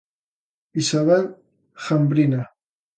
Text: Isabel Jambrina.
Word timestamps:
Isabel 0.81 1.23
Jambrina. 1.83 2.41